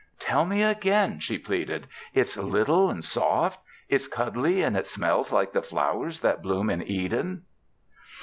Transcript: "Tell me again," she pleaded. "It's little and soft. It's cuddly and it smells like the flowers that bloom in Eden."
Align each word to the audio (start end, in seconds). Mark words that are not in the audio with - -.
"Tell 0.17 0.47
me 0.47 0.63
again," 0.63 1.19
she 1.19 1.37
pleaded. 1.37 1.85
"It's 2.15 2.35
little 2.35 2.89
and 2.89 3.03
soft. 3.05 3.59
It's 3.87 4.07
cuddly 4.07 4.63
and 4.63 4.75
it 4.75 4.87
smells 4.87 5.31
like 5.31 5.53
the 5.53 5.61
flowers 5.61 6.21
that 6.21 6.41
bloom 6.41 6.71
in 6.71 6.81
Eden." 6.81 7.43